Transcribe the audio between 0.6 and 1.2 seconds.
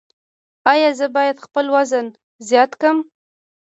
ایا زه